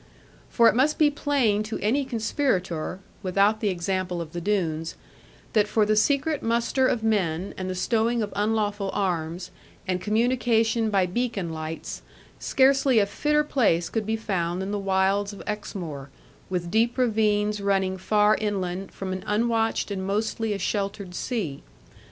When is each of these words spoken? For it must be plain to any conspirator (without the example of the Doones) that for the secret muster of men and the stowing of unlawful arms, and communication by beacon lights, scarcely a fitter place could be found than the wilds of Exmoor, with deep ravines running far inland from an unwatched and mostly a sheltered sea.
For 0.49 0.67
it 0.67 0.73
must 0.73 0.97
be 0.97 1.11
plain 1.11 1.61
to 1.61 1.77
any 1.77 2.05
conspirator 2.05 3.01
(without 3.21 3.59
the 3.59 3.69
example 3.69 4.19
of 4.19 4.33
the 4.33 4.41
Doones) 4.41 4.95
that 5.53 5.67
for 5.67 5.85
the 5.85 5.95
secret 5.95 6.41
muster 6.41 6.87
of 6.87 7.03
men 7.03 7.53
and 7.55 7.69
the 7.69 7.75
stowing 7.75 8.23
of 8.23 8.33
unlawful 8.35 8.89
arms, 8.95 9.51
and 9.87 10.01
communication 10.01 10.89
by 10.89 11.05
beacon 11.05 11.51
lights, 11.53 12.01
scarcely 12.39 12.97
a 12.97 13.05
fitter 13.05 13.43
place 13.43 13.89
could 13.89 14.07
be 14.07 14.15
found 14.15 14.59
than 14.59 14.71
the 14.71 14.79
wilds 14.79 15.33
of 15.33 15.43
Exmoor, 15.45 16.09
with 16.49 16.71
deep 16.71 16.97
ravines 16.97 17.61
running 17.61 17.95
far 17.99 18.35
inland 18.41 18.91
from 18.91 19.13
an 19.13 19.23
unwatched 19.27 19.91
and 19.91 20.07
mostly 20.07 20.51
a 20.51 20.57
sheltered 20.57 21.13
sea. 21.13 21.61